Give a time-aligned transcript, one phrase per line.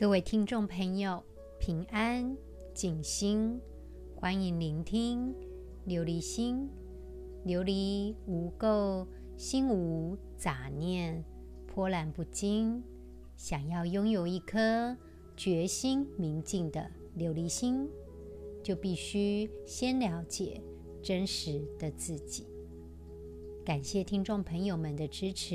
[0.00, 1.22] 各位听众朋友，
[1.58, 2.34] 平安
[2.72, 3.60] 静心，
[4.14, 5.30] 欢迎聆听
[5.86, 6.70] 琉璃心。
[7.44, 11.22] 琉璃无垢，心无杂念，
[11.66, 12.82] 波澜不惊。
[13.36, 14.96] 想要拥有一颗
[15.36, 17.86] 决心明净的琉璃心，
[18.62, 20.62] 就必须先了解
[21.02, 22.46] 真实的自己。
[23.66, 25.54] 感谢听众朋友们的支持，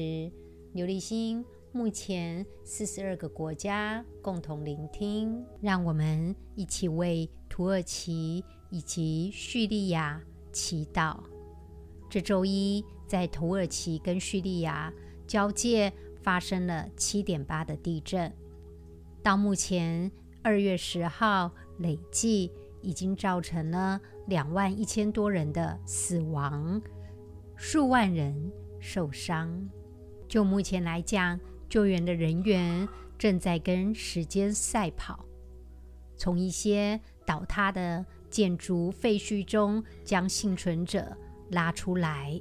[0.75, 1.43] 琉璃心。
[1.75, 10.21] 目前四十二个国家共同聆听，让我们一起为土耳其以及叙利亚
[10.53, 11.19] 祈祷。
[12.09, 14.93] 这周一在土耳其跟叙利亚
[15.27, 15.91] 交界
[16.21, 18.31] 发生了七点八的地震，
[19.21, 20.09] 到目前
[20.41, 26.81] 二月十号累计已经造成了两万一千多人的死亡，
[27.57, 28.49] 数万人
[28.79, 29.69] 受伤。
[30.29, 31.37] 就目前来讲，
[31.69, 35.25] 救援的人员正在跟时间赛跑，
[36.17, 41.15] 从一些倒塌的建筑废墟中将幸存者
[41.51, 42.39] 拉出来。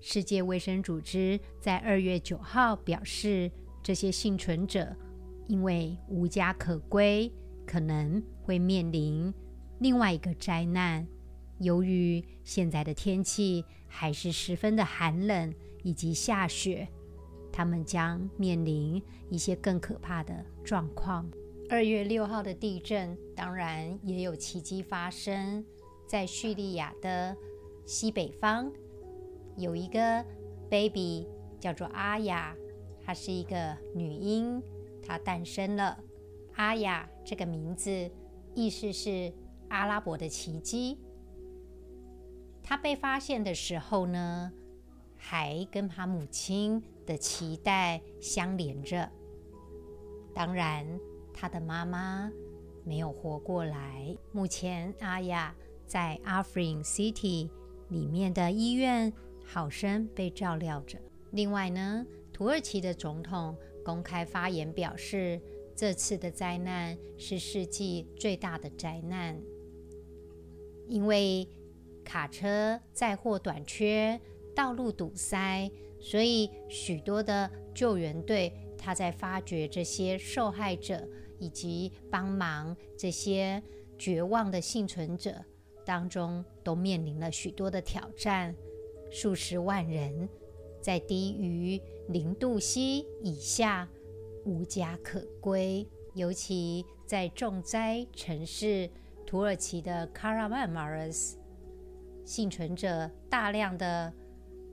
[0.00, 3.50] 世界卫生组织在二月九号表示，
[3.82, 4.94] 这些幸存者
[5.46, 7.32] 因为无家可归，
[7.66, 9.32] 可能会面临
[9.78, 11.06] 另外一个灾难。
[11.58, 16.88] 由于现在的天气还是十分的寒冷，以及下雪。
[17.56, 21.24] 他们将面临一些更可怕的状况。
[21.70, 25.64] 二月六号的地震，当然也有奇迹发生。
[26.04, 27.36] 在叙利亚的
[27.86, 28.72] 西北方，
[29.56, 30.24] 有一个
[30.68, 31.28] baby
[31.60, 32.56] 叫做阿雅，
[33.00, 34.60] 她是一个女婴，
[35.00, 35.96] 她诞生了。
[36.56, 38.10] 阿雅这个名字
[38.52, 39.32] 意思是
[39.68, 40.98] 阿拉伯的奇迹。
[42.64, 44.52] 她被发现的时候呢，
[45.16, 49.10] 还跟她母亲的脐带相连着。
[50.34, 50.86] 当然，
[51.32, 52.30] 他的妈妈
[52.84, 54.16] 没有活过来。
[54.32, 55.54] 目前，阿雅
[55.86, 57.48] 在 Afrin City
[57.88, 59.12] 里面的医院
[59.44, 60.98] 好生被照料着。
[61.30, 65.40] 另外呢，土耳其的总统公开发言表示，
[65.76, 69.40] 这次的灾难是世纪最大的灾难，
[70.88, 71.48] 因为
[72.04, 74.20] 卡车载货短缺，
[74.54, 75.70] 道路堵塞。
[76.04, 83.62] 所以，许多的救援队，他在发掘这些受害者以及帮忙这些
[83.96, 85.42] 绝望的幸存者
[85.82, 88.54] 当中，都面临了许多的挑战。
[89.10, 90.28] 数十万人
[90.78, 93.88] 在低于零度 C 以下
[94.44, 98.90] 无家可归，尤其在重灾城市
[99.24, 101.38] 土耳其的卡拉曼马尔斯，
[102.26, 104.12] 幸存者大量的。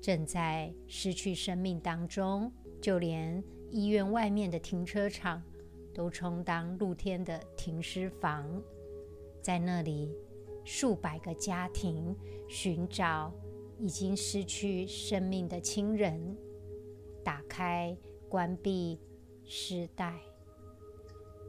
[0.01, 2.51] 正在失去生命当中，
[2.81, 5.41] 就连医院外面的停车场
[5.94, 8.62] 都充当露天的停尸房。
[9.41, 10.12] 在那里，
[10.63, 12.16] 数百个家庭
[12.50, 13.31] 寻找
[13.78, 16.35] 已经失去生命的亲人，
[17.23, 17.95] 打开、
[18.28, 19.00] 关闭
[19.44, 20.19] 尸袋，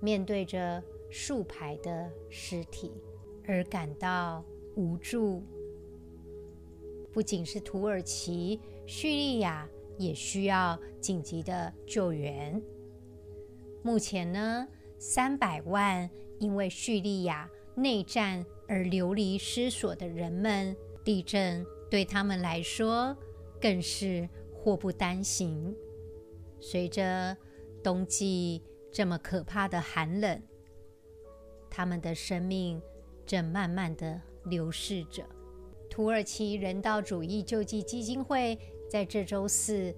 [0.00, 2.92] 面对着数排的尸体
[3.46, 4.44] 而感到
[4.76, 5.42] 无助。
[7.12, 9.68] 不仅是土耳其，叙利亚
[9.98, 12.60] 也需要紧急的救援。
[13.82, 14.66] 目前呢，
[14.98, 16.08] 三百万
[16.38, 20.74] 因为叙利亚内战而流离失所的人们，
[21.04, 23.16] 地震对他们来说
[23.60, 25.74] 更是祸不单行。
[26.60, 27.36] 随着
[27.82, 30.42] 冬季这么可怕的寒冷，
[31.68, 32.80] 他们的生命
[33.26, 35.24] 正慢慢的流逝着。
[35.92, 38.58] 土耳其人道主义救济基金会
[38.88, 39.94] 在这周四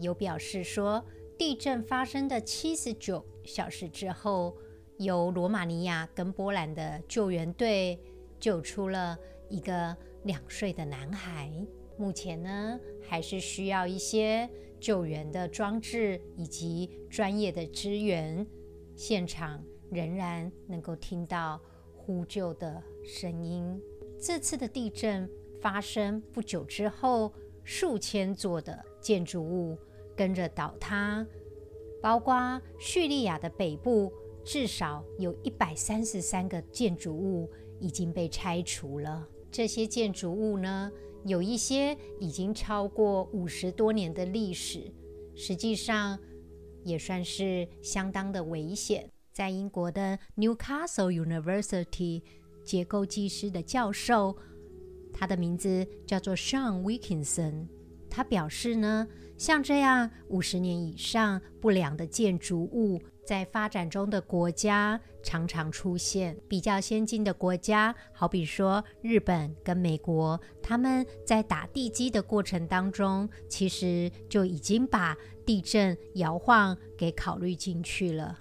[0.00, 1.06] 有表示说，
[1.38, 4.56] 地震发生的七十九小时之后，
[4.96, 7.96] 由罗马尼亚跟波兰的救援队
[8.40, 9.16] 救出了
[9.48, 11.48] 一个两岁的男孩。
[11.96, 18.44] 目前呢，还是需要一些救援的装置以及专业的支援，
[18.96, 21.60] 现场仍然能够听到
[21.94, 23.80] 呼救的声音。
[24.18, 25.28] 这次的地震
[25.60, 27.32] 发生不久之后，
[27.62, 29.78] 数千座的建筑物
[30.16, 31.26] 跟着倒塌，
[32.02, 34.12] 包括叙利亚的北部，
[34.44, 39.28] 至少有一百三十三个建筑物已经被拆除了。
[39.50, 40.90] 这些建筑物呢，
[41.24, 44.92] 有一些已经超过五十多年的历史，
[45.34, 46.18] 实际上
[46.84, 49.10] 也算是相当的危险。
[49.32, 52.22] 在英国的 Newcastle University。
[52.66, 54.36] 结构技师的教授，
[55.14, 57.68] 他的名字叫做 Sean Wilkinson。
[58.10, 59.06] 他表示呢，
[59.38, 66.36] 像这样五十年以上不良的建筑物，在发展中的国家常常出现。
[66.48, 78.38] 比较先进的国家，好比说日本跟美国，他们在打地基的过程当中，其实就已经把地震摇晃给考虑进去了。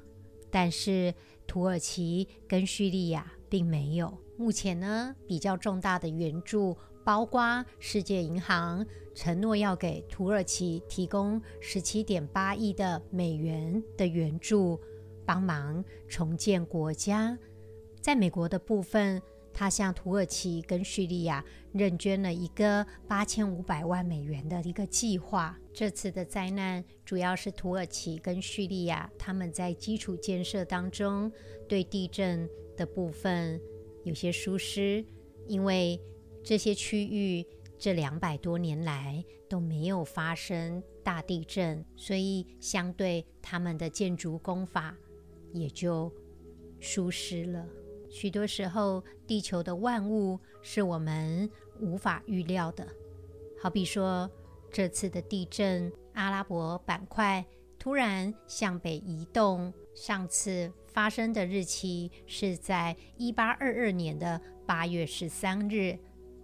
[0.49, 1.13] 但是
[1.45, 4.13] 土耳其跟叙利亚并没有。
[4.35, 6.75] 目前呢，比较重大的援助，
[7.05, 14.77] 包括世界银行承诺要给土耳其提供十七点八亿的美元的援助，
[15.25, 17.39] 帮忙重建国家。
[18.01, 19.21] 在美国的部分，
[19.55, 25.57] 他向土耳其跟叙利亚认捐了一个八千五百万美元的一个计划。
[25.73, 31.31] 这次的灾难主要是土耳其跟叙利亚他们在基础建设当中
[31.69, 33.59] 对地震的部分。
[34.03, 35.03] 有些疏失，
[35.47, 35.99] 因为
[36.43, 37.43] 这些区域
[37.79, 44.95] 这两百多年来都没有发生大地震，所以相对他们的建筑工法
[45.53, 46.13] 也就
[46.79, 47.65] 疏失了。
[48.15, 51.51] 许多时候，地球的万物是我们
[51.81, 52.87] 无法预料的。
[53.61, 54.31] 好比说，
[54.71, 57.45] 这次的地震，阿拉伯板块
[57.77, 60.71] 突然向北移动，上次。
[60.87, 65.99] 发生的日期是在一八二二年的八月十三日，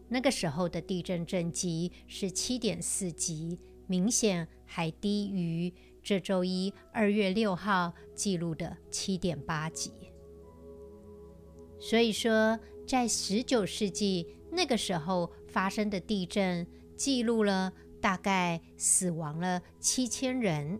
[0.09, 3.57] 那个时候的地震震级是七点四级，
[3.87, 10.00] 明显还低于这周一二月六号记录的七点八级。
[11.81, 12.57] 所以说，
[12.87, 20.79] 在十九世纪那个时候发生的地震，记录了大概死亡了七千人，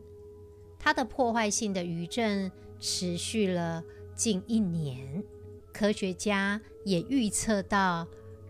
[0.80, 2.50] 它的破坏性的余震。
[2.84, 3.84] 持续了
[4.16, 5.24] 近一年，
[5.72, 8.08] 科学家也预测到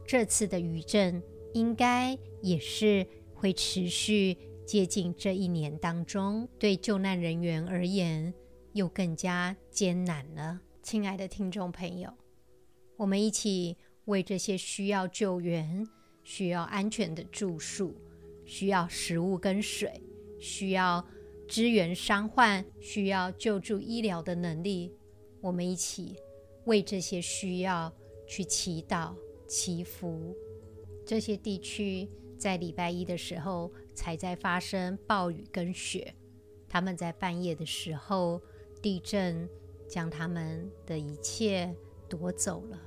[0.07, 1.21] 这次的余震
[1.53, 8.33] 应该也是会持续接近这一年当中，对救难人员而言
[8.71, 10.61] 又更加艰难了。
[10.81, 12.13] 亲爱的听众朋友，
[13.01, 13.75] 我们一起
[14.05, 15.83] 为这些需要救援、
[16.23, 17.95] 需要安全的住宿、
[18.45, 20.01] 需要食物跟水、
[20.39, 21.05] 需要。
[21.47, 24.95] 支援伤患，需要救助医疗的能力，
[25.41, 26.15] 我们一起
[26.63, 27.91] 为这些需要
[28.25, 29.13] 去祈祷、
[29.49, 30.33] 祈福。
[31.05, 32.07] 这些地区
[32.37, 36.15] 在礼拜一的时候才在发生暴雨跟雪，
[36.69, 38.41] 他们在半夜的时候，
[38.81, 39.49] 地震
[39.89, 41.75] 将他们的一切
[42.07, 42.79] 夺走了，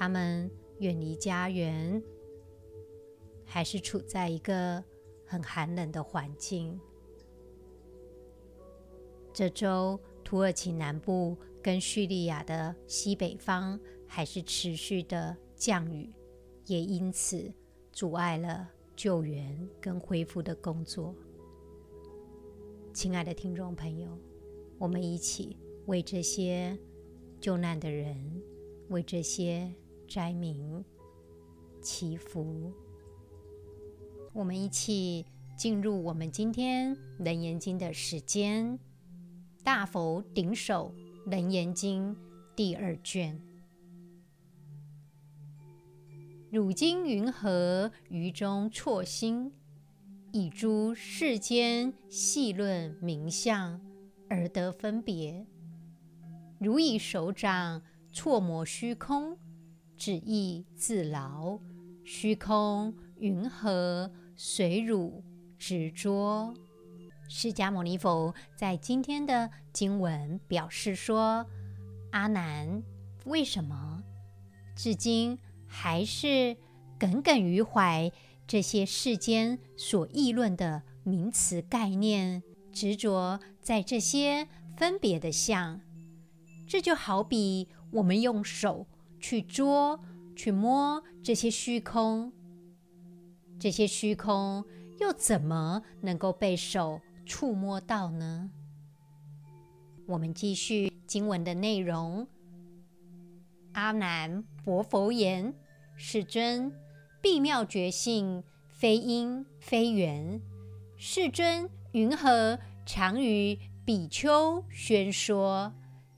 [0.00, 2.02] 他们远离家园，
[3.44, 4.82] 还是处在一个
[5.26, 6.80] 很寒冷的环境。
[9.30, 16.10] 这周，土耳其南部跟叙利亚的西北方还是持续的降雨，
[16.64, 17.52] 也因此
[17.92, 21.14] 阻碍了救援跟恢复的工作。
[22.94, 24.08] 亲爱的听众朋友，
[24.78, 26.74] 我们一起为这些
[27.38, 28.42] 救难的人，
[28.88, 29.70] 为这些
[30.10, 30.84] 灾民
[31.80, 32.72] 祈福。
[34.32, 35.24] 我们一起
[35.56, 38.76] 进入我们今天《楞严经》的时间。
[39.62, 40.92] 大佛顶首
[41.26, 42.16] 楞严经
[42.56, 43.40] 第二卷。
[46.50, 49.52] 汝今云何于中错心，
[50.32, 53.80] 以诸世间细论名相
[54.28, 55.46] 而得分别？
[56.58, 59.38] 汝以手掌错摩虚空，
[60.00, 61.60] 旨意自劳。
[62.06, 65.22] 虚空云何随汝
[65.58, 66.54] 执着？
[67.28, 71.44] 释迦牟尼佛在今天的经文表示说
[72.12, 72.82] ：“阿难，
[73.26, 74.02] 为什么
[74.74, 76.56] 至今还是
[76.98, 78.10] 耿耿于怀
[78.46, 82.42] 这些世间所议论的名词概念，
[82.72, 85.82] 执着在这些分别的相？
[86.66, 88.86] 这就好比我们用手
[89.20, 90.00] 去捉、
[90.34, 92.32] 去摸这些虚空，
[93.58, 94.64] 这些虚空
[94.98, 98.50] 又怎么能够被手？”触摸到呢？
[100.06, 102.26] 我们继续经文的内容。
[103.74, 105.54] 阿难，薄佛言
[105.94, 106.72] ：“世尊，
[107.22, 110.40] 必妙觉性，非因非缘。
[110.96, 115.72] 世尊云何常与比丘宣说？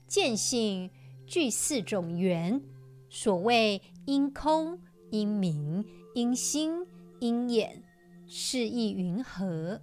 [0.07, 0.89] 见性
[1.27, 2.59] 具四种缘，
[3.15, 4.79] 所谓因空、
[5.11, 6.83] 因明、因心、
[7.19, 7.83] 因眼，
[8.25, 9.79] 是意云何？”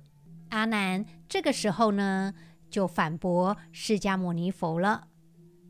[0.51, 2.35] 阿难这个时候呢，
[2.69, 5.07] 就反驳释迦牟尼佛了。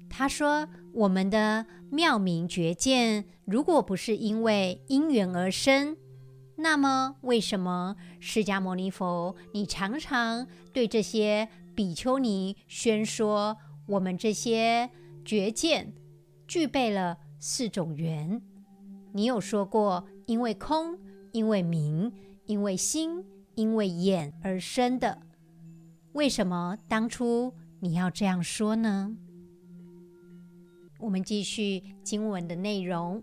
[0.08, 5.98] 他说：“我们的妙明觉见，如果不是因为因缘而生，
[6.56, 14.88] 那么，为什么释迦牟尼佛你常常对这些比丘尼宣说，我们这些
[15.26, 15.92] 觉见
[16.48, 18.40] 具备了四种缘？
[19.12, 20.96] 你有说过，因为空，
[21.32, 22.12] 因为明，
[22.44, 23.24] 因为心，
[23.56, 25.22] 因为眼而生的。
[26.12, 29.16] 为什么当初你要这样说呢？
[31.00, 33.22] 我们继续经文的内容。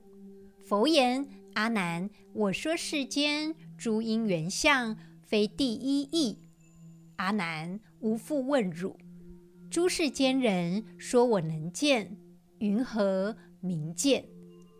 [0.66, 1.26] 佛言。
[1.54, 6.38] 阿难，我说世间诸因缘相，非第一义。
[7.16, 8.96] 阿难，吾复问汝：
[9.68, 12.16] 诸世间人说我能见，
[12.60, 13.36] 云何
[13.68, 14.24] 明见？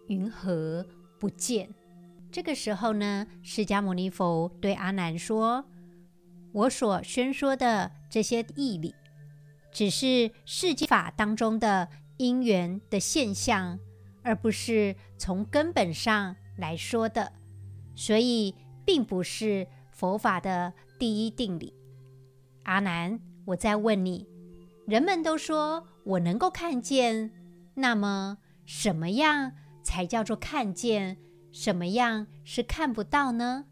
[0.08, 0.86] 云何
[1.20, 1.70] 不见？
[2.32, 5.66] 这个时候呢，释迦牟尼佛对阿难说
[6.54, 8.96] ：“我所宣说的这些义理，
[9.72, 13.78] 只是世间法当中的因缘的现象，
[14.24, 17.34] 而不是从根本上。”来说的，
[17.96, 21.72] 所以并不是佛法的第一定理。
[22.64, 24.28] 阿难，我再问你：
[24.88, 27.32] 人们都说我能够看见，
[27.76, 31.18] 那么什么样才叫做看见？
[31.54, 33.66] 什么样是看不到呢？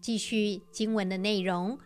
[0.00, 1.78] 继续经文的内容。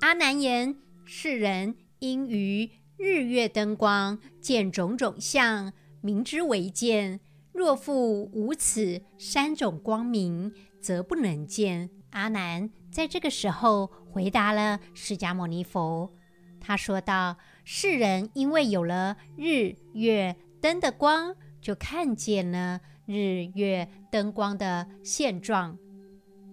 [0.00, 7.20] 阿难言：世人因于日月灯光见种种相，名之为见。
[7.52, 11.90] 若复无此三种光明，则不能见。
[12.10, 16.12] 阿难在这个时候回答了释迦牟尼佛。
[16.60, 25.78] 他说道：“世人因为有了日月灯的光，就看见了日月灯光的现状，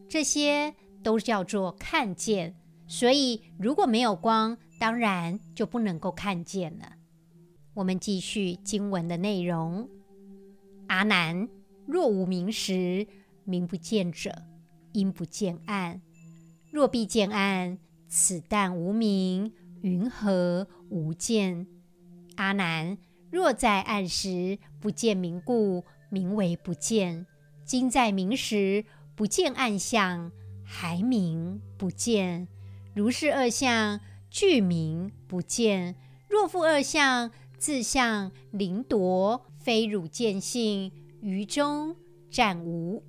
[0.10, 0.74] 这些
[1.04, 2.56] 都叫做看见。
[2.88, 6.94] 所以如果没有光，当然就不能够看见了。”
[7.76, 9.88] 我们继续经文的内容。
[10.88, 11.48] 阿难，
[11.86, 13.06] 若无明时，
[13.44, 14.44] 明不见者，
[14.94, 16.02] 因不见暗；
[16.72, 21.68] 若必见暗，此但无明，云何无见？
[22.38, 22.98] 阿难，
[23.38, 27.28] 若在暗时不见明故，名为不见；
[27.64, 30.32] 今在明时不见暗相，
[30.66, 32.48] 还名不见。
[32.96, 34.00] 如是二相，
[34.32, 35.96] 俱名不见。
[36.28, 37.30] 若复二相，
[37.60, 39.46] 自相凌夺。
[39.60, 40.92] 非汝见性，
[41.22, 41.96] 于中
[42.32, 43.04] 暂无。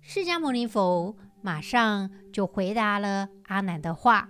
[0.00, 4.28] 释迦牟尼佛马上就回答了阿难的话。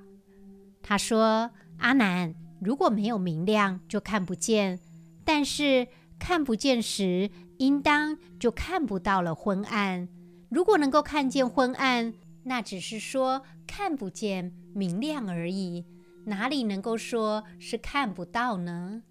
[0.83, 4.79] 他说：“阿难，如果没有明亮，就看不见；
[5.25, 5.89] 但是
[6.19, 10.09] 看不见时，应当就看不到了昏暗。
[10.49, 15.85] 如果能够看见昏暗，那只是说看不见明亮而已，
[16.25, 19.03] 哪里能够说是看不到呢？”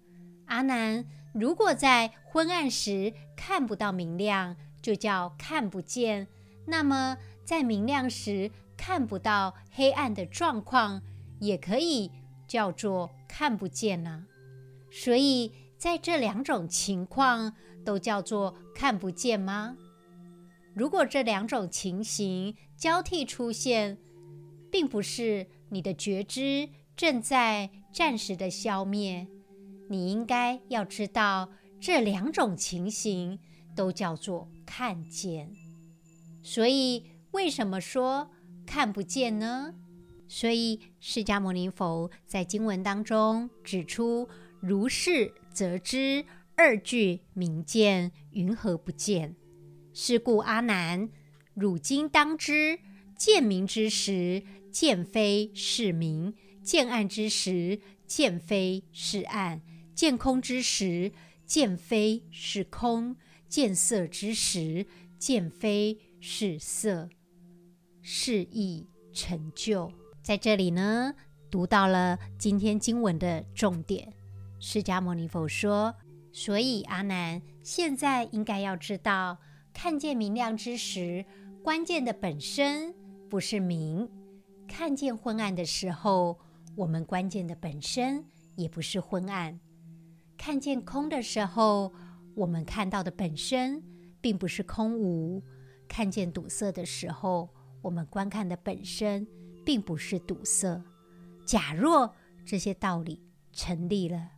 [0.46, 1.04] 阿难。
[1.34, 6.26] 如果在昏暗时看不到明亮，就叫看不见；
[6.66, 11.02] 那么在明亮时看不到黑暗的状况，
[11.38, 12.10] 也可以
[12.48, 14.26] 叫做看不见呢。
[14.90, 19.76] 所以在这两种情况都叫做看不见吗？
[20.74, 23.98] 如果这两种情形交替出现，
[24.70, 29.28] 并不是你的觉知正在暂时的消灭。
[29.90, 31.50] 你应该要知道，
[31.80, 33.38] 这两种情形
[33.74, 35.52] 都叫做看见。
[36.42, 38.30] 所以，为什么说
[38.66, 39.74] 看不见呢？
[40.28, 44.28] 所以，释迦牟尼佛在经文当中指出
[44.60, 49.34] ：“如是则知二句名见，云何不见？
[49.94, 51.08] 是故阿难，
[51.54, 52.78] 汝今当知，
[53.16, 59.62] 见明之时，见非是明；见暗之时，见非是暗。”
[59.94, 61.10] 见空之时，
[61.44, 63.16] 见非是空；
[63.48, 64.86] 见色之时，
[65.18, 67.08] 见非是色。
[68.00, 69.97] 是义成就。
[70.28, 71.14] 在这里呢，
[71.50, 74.12] 读到了今天经文的重点。
[74.60, 75.94] 释迦牟尼佛说
[76.34, 79.38] ：“所以阿难，现在应该要知道，
[79.72, 81.24] 看见明亮之时，
[81.64, 82.94] 关键的本身
[83.30, 84.06] 不是明；
[84.68, 86.38] 看见昏暗的时候，
[86.76, 88.22] 我们关键的本身
[88.54, 89.58] 也不是昏暗。”
[90.36, 91.90] 看见空的时候，
[92.34, 93.82] 我们看到的本身
[94.20, 95.42] 并不是空无；
[95.88, 97.48] 看见堵塞的时候，
[97.80, 99.26] 我们观看的本身
[99.68, 100.82] 并不是堵塞。
[101.44, 103.20] 假若这些道理
[103.52, 104.30] 成立了，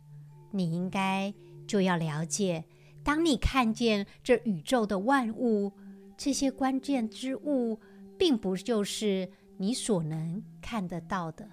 [0.51, 1.33] 你应该
[1.65, 2.65] 就要了解：
[3.01, 5.71] 当你看见这宇宙的万物，
[6.17, 7.79] 这些关键之物，
[8.19, 11.47] 并不就是你所能看得到的。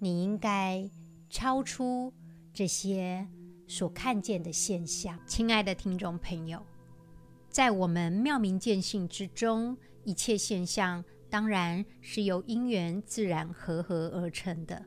[0.00, 0.90] 你应该
[1.30, 2.12] 超出。
[2.52, 3.24] 这些
[3.68, 6.60] 所看见的现象，亲爱的听众朋友，
[7.48, 11.04] 在我们妙明见性之中，一切现象
[11.34, 14.86] 当然是由因缘自然和合而成的，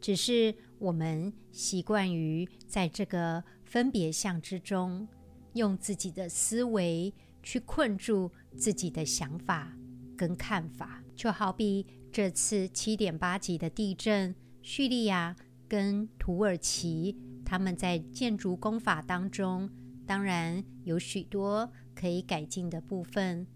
[0.00, 5.08] 只是我们习惯于在这个分别相之中，
[5.54, 9.76] 用自己的思维去困住自己的想法
[10.16, 11.02] 跟看法。
[11.16, 15.34] 就好比这次七点八级的地震，叙利亚
[15.66, 19.68] 跟土耳其，他们在建筑工法当中，
[20.06, 23.48] 当然有许多可以改进的部分。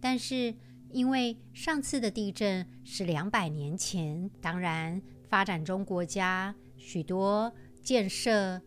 [0.00, 0.54] 但是，
[0.92, 8.60] 因为上次的地震是两百年前，当然发展中国家许多建设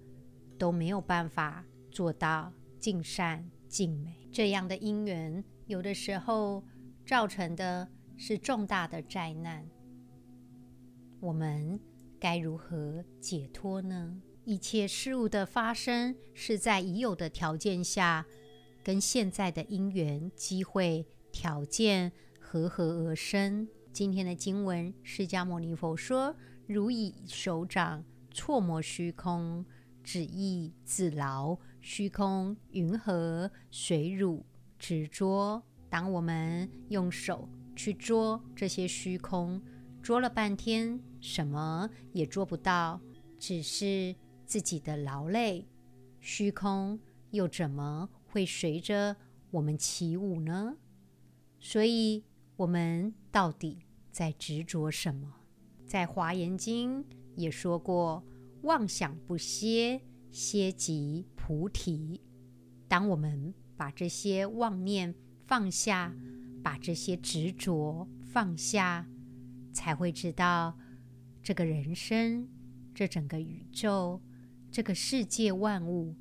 [0.58, 4.30] 都没有办法做到尽善尽美。
[4.32, 6.64] 这样的因缘，有的时候
[7.06, 9.68] 造成的是重大的灾难。
[11.20, 11.80] 我们
[12.20, 14.22] 该如何解脱呢？
[14.46, 18.26] 一切事物的发生是在已有的条件下，
[18.84, 21.06] 跟现在的因缘机会。
[21.34, 23.68] 条件和合而生。
[23.92, 26.34] 今天的经文，释迦牟尼佛说
[26.68, 29.66] ：“如以手掌搓摩虚空，
[30.04, 34.46] 指意自劳，虚空云何随汝
[34.78, 39.62] 执捉？”当我们用手去捉这些虚空，
[40.02, 43.02] 捉了半天，什么也捉不到，
[43.38, 45.68] 只是自己的劳累。
[46.20, 47.00] 虚空
[47.32, 49.16] 又怎么会随着
[49.52, 50.78] 我们起舞呢？
[51.66, 52.26] 所以，
[52.58, 55.34] 我们到底在执着什么？
[55.88, 57.02] 在《华严经》
[57.38, 58.22] 也说过
[58.64, 62.20] ：“妄想不歇，歇即菩提。”
[62.90, 65.16] 当我们把这些妄念
[65.48, 66.14] 放下，
[66.62, 69.08] 把这些执着放下，
[69.72, 70.78] 才会知道
[71.42, 72.46] 这个人生、
[72.94, 74.22] 这整个宇宙、
[74.70, 76.14] 这个世界万物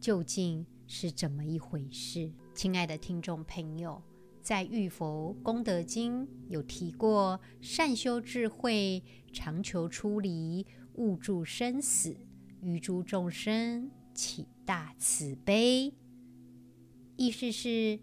[0.00, 2.32] 究竟是怎么一回事。
[2.54, 4.02] 亲爱的听众朋友。
[4.46, 12.16] 在《玉佛功德经》有提过：善修智慧，常求出离，勿住生死，
[12.60, 15.92] 于诸众生起大慈悲。
[17.16, 17.98] 意思是，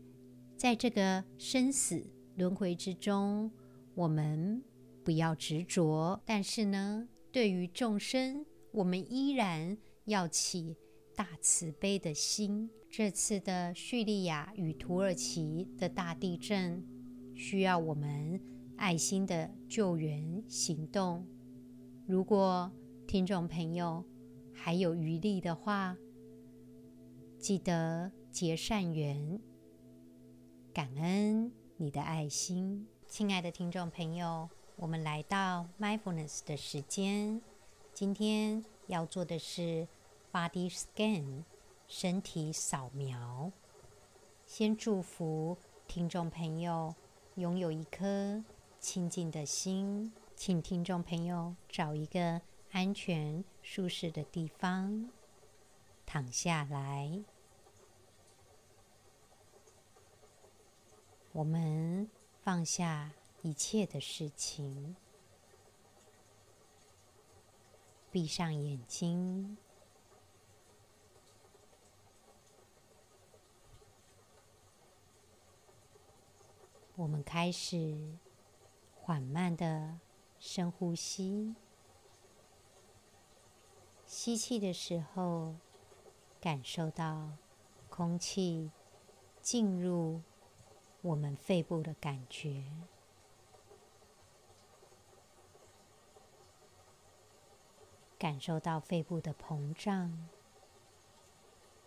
[0.57, 3.49] 在这个生死轮回之中，
[3.95, 4.61] 我们
[5.01, 10.75] 不要执着，但是呢，对于众生，我们依然要起
[11.15, 12.69] 大慈悲的心。
[12.95, 16.85] 这次的叙利亚与土耳其的大地震，
[17.33, 18.39] 需要我们
[18.77, 21.25] 爱心的救援行动。
[22.05, 22.71] 如果
[23.07, 24.05] 听众朋友
[24.53, 25.97] 还有余力的话，
[27.39, 29.39] 记得结善缘，
[30.71, 32.85] 感恩你的爱心。
[33.07, 37.41] 亲爱的听众朋友，我们来到 Mindfulness 的时间，
[37.91, 39.87] 今天要做的是
[40.31, 41.45] Body Scan。
[41.87, 43.51] 身体扫描，
[44.45, 46.95] 先祝福听众朋友
[47.35, 48.43] 拥有一颗
[48.79, 50.11] 清净的心。
[50.35, 52.41] 请听众朋友找一个
[52.71, 55.09] 安全、舒适的地方
[56.05, 57.23] 躺下来。
[61.31, 62.09] 我们
[62.41, 63.11] 放下
[63.43, 64.95] 一切的事情，
[68.11, 69.57] 闭上眼睛。
[77.03, 78.17] 我们开始
[78.95, 79.99] 缓慢的
[80.39, 81.53] 深呼吸，
[84.05, 85.55] 吸气的时候，
[86.39, 87.31] 感受到
[87.89, 88.71] 空气
[89.41, 90.21] 进入
[91.01, 92.63] 我们肺部的感觉，
[98.17, 100.29] 感受到肺部的膨胀。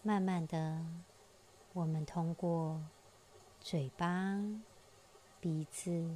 [0.03, 0.85] 慢慢的，
[1.73, 2.83] 我们通过
[3.59, 4.45] 嘴巴。
[5.47, 6.11] 鼻子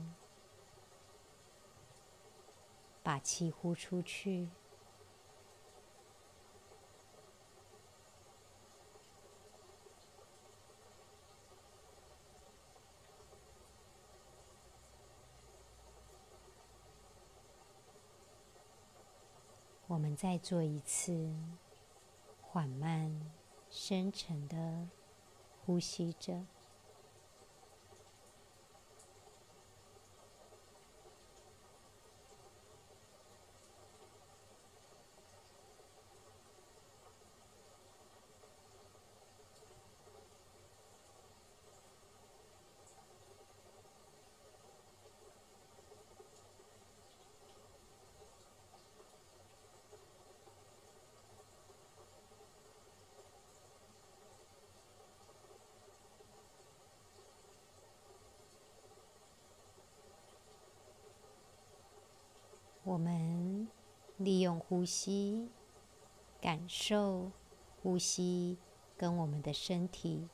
[3.01, 4.49] 把气呼出去，
[19.87, 21.33] 我们再做一次
[22.41, 23.31] 缓慢、
[23.71, 24.89] 深沉的
[25.65, 26.45] 呼吸着。
[62.91, 63.69] 我们
[64.17, 65.49] 利用呼吸，
[66.41, 67.31] 感受
[67.81, 68.59] 呼吸
[68.97, 70.27] 跟我们的身体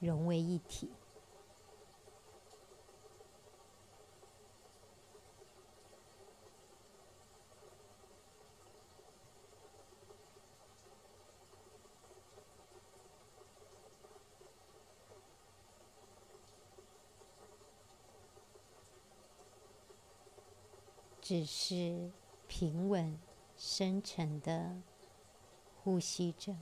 [0.00, 0.90] 融为一体。
[21.32, 22.10] 只是
[22.46, 23.18] 平稳、
[23.56, 24.76] 深沉的
[25.82, 26.54] 呼吸着。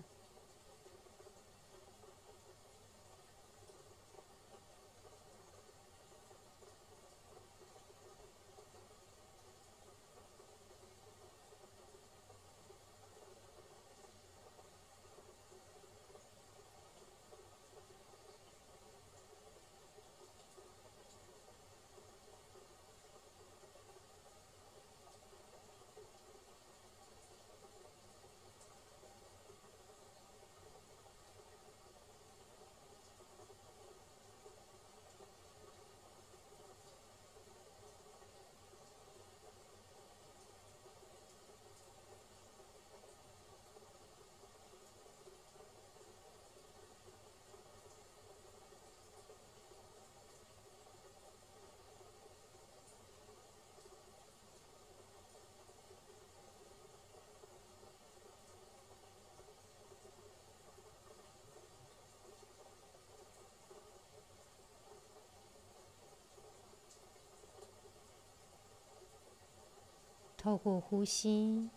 [70.42, 71.68] 透过呼吸，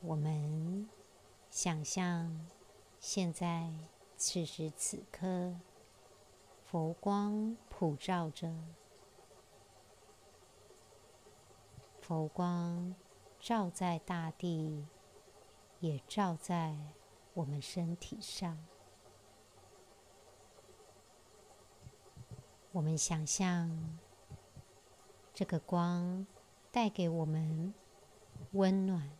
[0.00, 0.88] 我们
[1.50, 2.48] 想象
[2.98, 3.70] 现在
[4.16, 5.54] 此时此刻，
[6.64, 8.50] 佛光普照着，
[12.00, 12.94] 佛光
[13.38, 14.86] 照在大地，
[15.80, 16.74] 也照在
[17.34, 18.64] 我们身体上。
[22.70, 23.98] 我们想象
[25.34, 26.26] 这个光。
[26.72, 27.74] 带给我们
[28.52, 29.10] 温暖，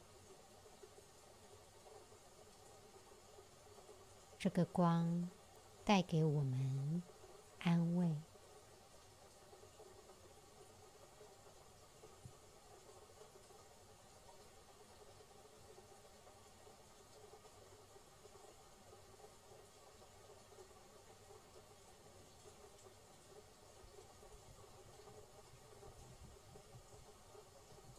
[4.38, 5.28] 这个光
[5.84, 7.02] 带给我们
[7.60, 8.16] 安慰。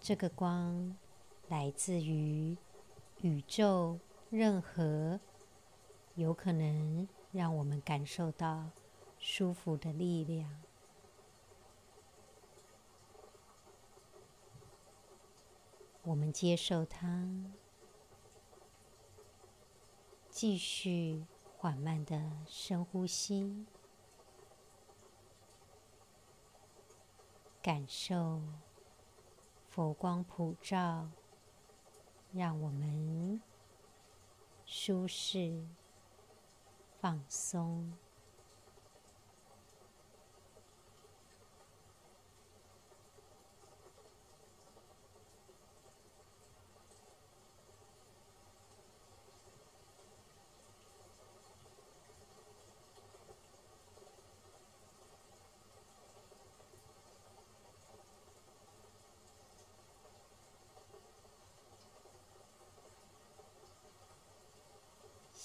[0.04, 0.98] 这个光
[1.48, 2.58] 来自于
[3.22, 3.98] 宇宙，
[4.30, 5.18] 任何
[6.16, 8.70] 有可能让我们感受到
[9.18, 10.62] 舒服的力量。
[16.02, 17.26] 我们接受它，
[20.30, 23.66] 继续缓慢的深呼吸，
[27.62, 28.42] 感受。
[29.76, 31.10] 佛光普照，
[32.32, 33.42] 让我们
[34.68, 35.66] 舒适、
[37.00, 37.92] 放松。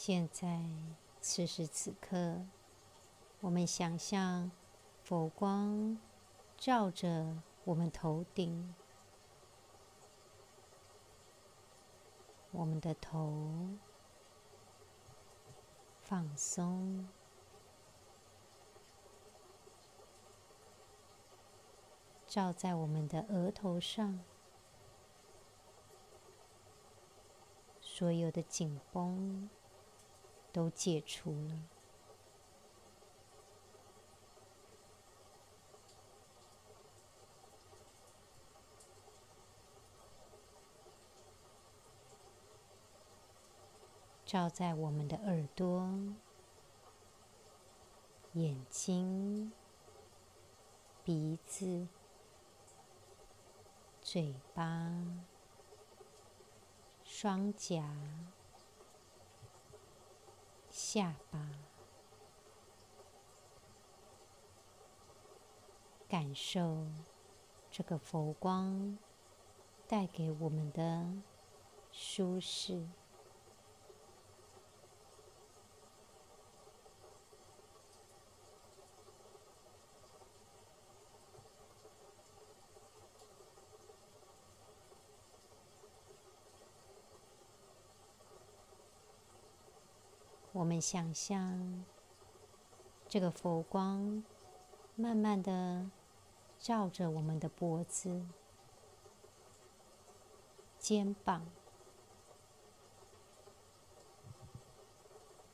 [0.08, 0.62] 现在，
[1.20, 2.40] 此时此刻，
[3.40, 4.50] 我们想象
[5.02, 5.98] 佛光
[6.56, 8.74] 照着我们头顶，
[12.52, 13.68] 我们的头
[16.00, 17.06] 放松，
[22.26, 24.18] 照在我们的额头上，
[27.82, 29.50] 所有的紧绷。
[30.52, 31.62] 都解除了，
[44.24, 45.88] 照在我们的耳朵、
[48.32, 49.52] 眼睛、
[51.04, 51.88] 鼻子、
[54.02, 54.92] 嘴巴、
[57.04, 57.94] 双颊。
[60.78, 61.40] 下巴，
[66.08, 66.86] 感受
[67.68, 68.96] 这个佛光
[69.88, 71.04] 带给我们的
[71.90, 72.86] 舒适。
[90.68, 91.82] 我们想象
[93.08, 94.22] 这个佛光
[94.96, 95.90] 慢慢的
[96.58, 98.26] 照着我们的脖子、
[100.78, 101.46] 肩膀，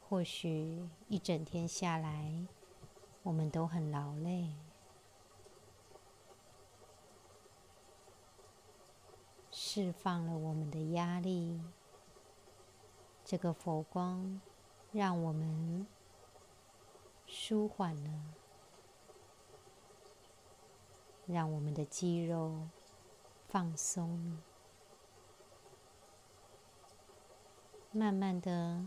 [0.00, 2.48] 或许一整天下来，
[3.22, 4.53] 我们都很劳累，
[9.53, 11.61] 释放了我们的压力。
[13.24, 14.40] 这个佛光。
[14.95, 15.85] 让我们
[17.27, 18.11] 舒缓了，
[21.27, 22.69] 让我们的肌肉
[23.49, 24.37] 放松了。
[27.91, 28.87] 慢慢的，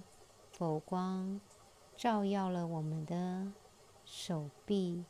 [0.54, 1.42] 佛光
[1.98, 3.52] 照耀了我们的
[4.06, 5.04] 手臂，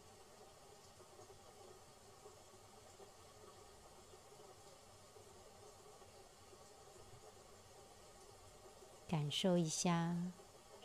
[9.08, 10.18] 感受一下。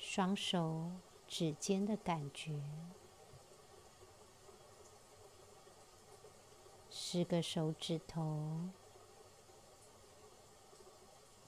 [0.04, 0.90] 双手
[1.28, 2.60] 指尖的感觉，
[6.90, 8.68] 十个手指头，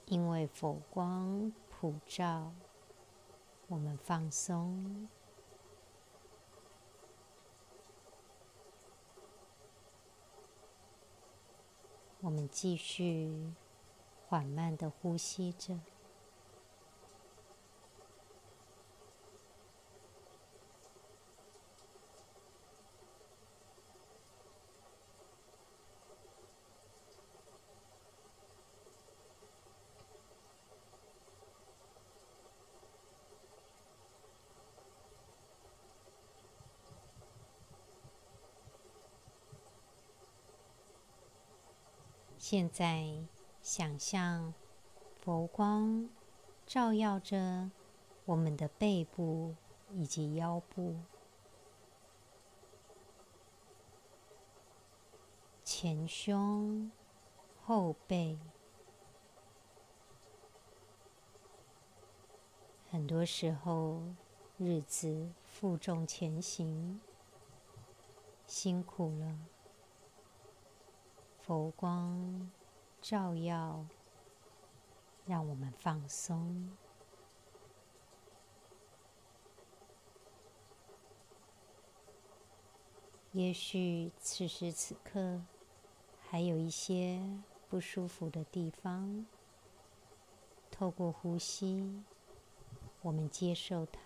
[0.07, 2.53] 因为佛光普照，
[3.67, 5.09] 我们放松。
[12.21, 13.53] 我们继续
[14.29, 15.81] 缓慢的呼吸着。
[42.47, 43.07] 现在，
[43.63, 44.53] 想象
[45.19, 46.11] 佛光
[46.67, 47.71] 照耀着
[48.27, 49.55] 我们的背部
[49.91, 50.95] 以及腰部、
[55.65, 56.93] 前胸、
[57.65, 58.39] 后背。
[62.91, 64.03] 很多时候，
[64.59, 67.01] 日子负重前行，
[68.47, 69.39] 辛苦了。
[71.47, 72.51] 佛光
[73.03, 73.85] 照耀，
[75.27, 76.71] 让我们放松。
[83.33, 85.43] 也许此时此刻
[86.19, 87.21] 还有一些
[87.69, 89.27] 不舒服的地方，
[90.71, 92.03] 透过呼吸，
[93.03, 94.01] 我们接受它。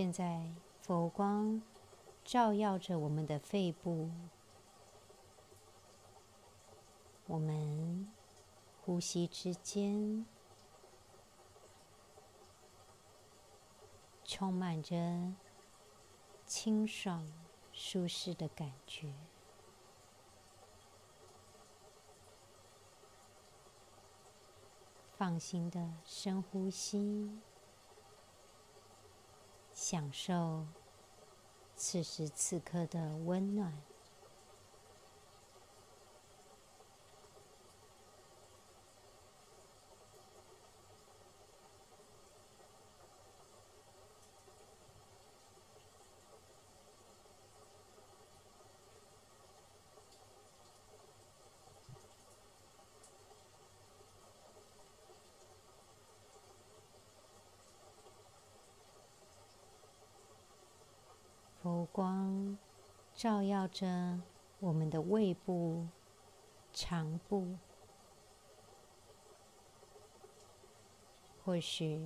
[0.00, 0.48] 现在，
[0.80, 1.60] 佛光
[2.22, 4.08] 照耀着我们的肺部，
[7.26, 8.08] 我们
[8.80, 10.24] 呼吸之间
[14.22, 14.94] 充满着
[16.46, 17.28] 清爽、
[17.72, 19.12] 舒适的感觉。
[25.16, 27.40] 放心的深呼吸。
[29.90, 30.66] 享受
[31.74, 33.72] 此时此刻的温暖。
[61.62, 62.56] 佛光
[63.12, 64.20] 照耀着
[64.60, 65.88] 我们的胃部、
[66.72, 67.56] 肠部，
[71.44, 72.00] 或许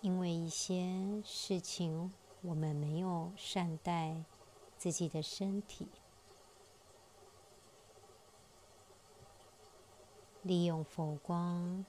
[0.00, 4.24] 因为一些事情我们没有善待
[4.76, 5.86] 自己的身体，
[10.42, 11.86] 利用佛光，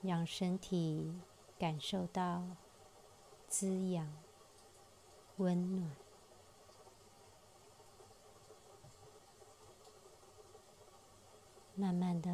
[0.00, 1.20] 让身体
[1.58, 2.42] 感受到
[3.46, 4.10] 滋养、
[5.40, 5.90] 温暖。
[11.74, 12.30] 慢慢的，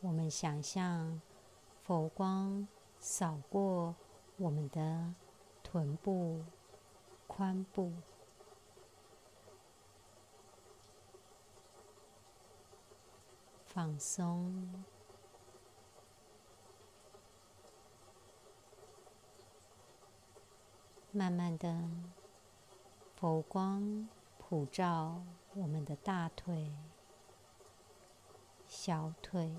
[0.00, 1.20] 我们想象
[1.84, 2.66] 佛光
[2.98, 3.94] 扫过
[4.36, 5.14] 我们的
[5.62, 6.42] 臀部、
[7.28, 7.92] 髋部，
[13.66, 14.68] 放松。
[21.12, 21.88] 慢慢的，
[23.22, 25.22] 佛光普照
[25.54, 26.72] 我们的大腿。
[28.66, 29.54] 小腿、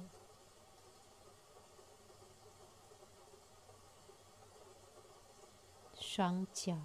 [5.93, 6.77] 双脚、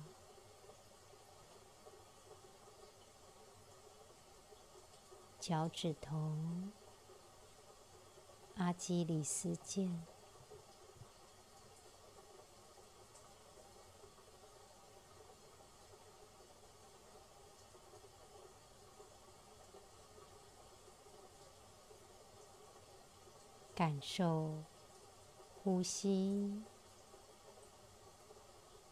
[5.41, 6.37] 脚趾头、
[8.55, 10.17] 阿基里斯腱。
[23.79, 24.64] 感受
[25.62, 26.64] 呼吸，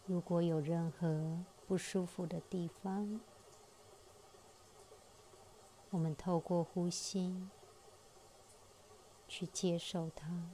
[0.04, 3.20] 如果有任何不舒服的地方，
[5.90, 7.48] 我们透过呼吸
[9.26, 10.50] 去接受它。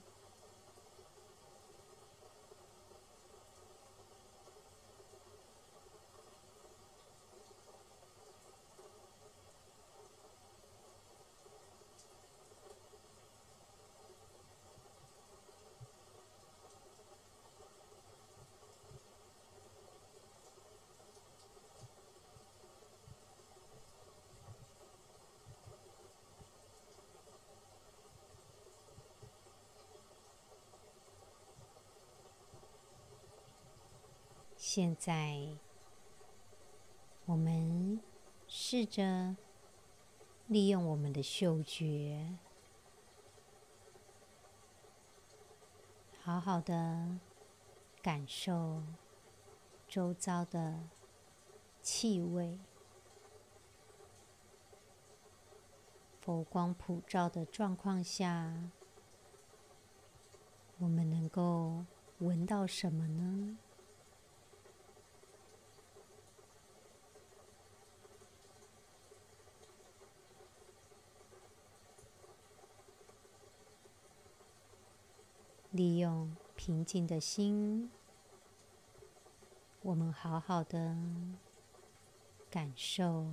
[34.75, 35.37] 现在，
[37.27, 38.01] 我们
[38.49, 39.37] 试着
[40.47, 42.39] 利用我们的嗅觉，
[46.23, 47.19] 好好的
[48.01, 48.83] 感受
[49.87, 50.79] 周遭的
[51.83, 52.59] 气味。
[56.23, 58.71] 佛光普照的状况下，
[60.79, 61.85] 我们能够
[62.21, 63.59] 闻到什么呢？
[75.73, 77.91] 利用平静的心，
[79.81, 80.95] 我们好好的
[82.51, 83.33] 感受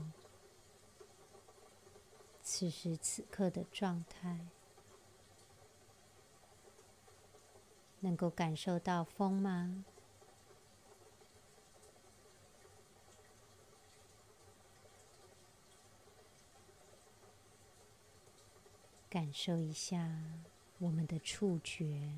[2.41, 4.47] 此时此刻的状态。
[7.99, 9.84] 能够感受到风吗？
[19.10, 20.23] 感受一下。
[20.80, 22.13] 我们的触觉，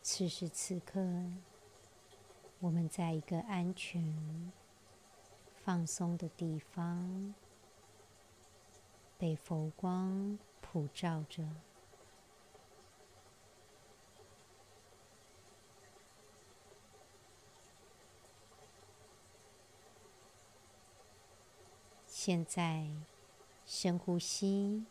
[0.00, 1.00] 此时此刻，
[2.60, 4.52] 我们在一个安全、
[5.56, 7.34] 放松的地方，
[9.18, 11.44] 被佛光普照着。
[22.26, 22.88] 现在
[23.64, 24.84] 深呼吸，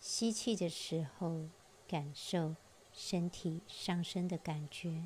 [0.00, 1.44] 吸气的时候
[1.86, 2.56] 感受
[2.92, 5.04] 身体上升的感觉；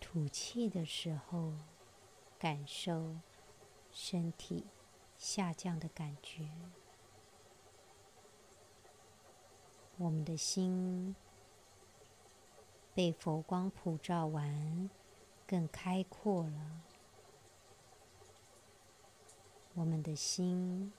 [0.00, 1.54] 吐气的时候
[2.38, 3.16] 感受
[3.90, 4.64] 身体
[5.18, 6.48] 下降的感觉。
[9.96, 11.16] 我们的心
[12.94, 14.88] 被佛光普照完，
[15.48, 16.82] 更开阔了。
[19.74, 20.92] 我们的心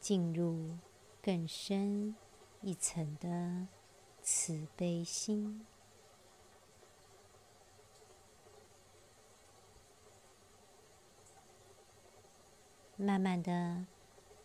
[0.00, 0.78] 进入
[1.22, 2.16] 更深
[2.62, 3.68] 一层的
[4.22, 5.66] 慈悲心，
[12.96, 13.86] 慢慢的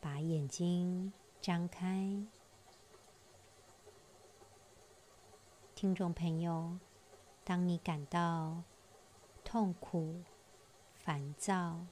[0.02, 2.26] 把眼睛张开。
[5.76, 6.78] 听众朋友，
[7.46, 8.64] 当你感到
[9.46, 10.24] 痛苦、
[10.98, 11.86] 烦躁，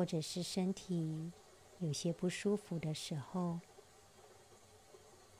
[0.00, 1.30] 或者是身体
[1.78, 3.60] 有些不舒服的时候，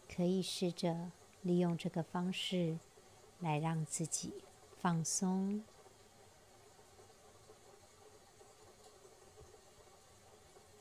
[0.07, 2.79] 可以试着利用这个方式
[3.39, 4.35] 来让自己
[4.79, 5.65] 放松。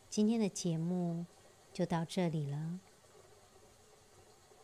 [0.09, 1.25] 今天的节目
[1.71, 2.82] 就到这里了。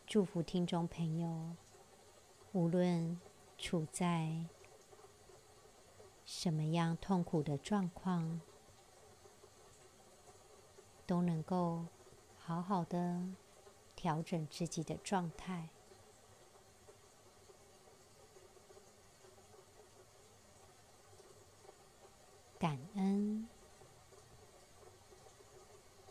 [0.05, 1.55] 祝福听众朋友，
[2.51, 3.17] 无论
[3.57, 4.43] 处在
[6.25, 8.41] 什么样痛苦的状况，
[11.05, 11.85] 都能够
[12.37, 13.21] 好好的
[13.95, 15.69] 调整自己的状态。
[22.57, 23.54] 感恩。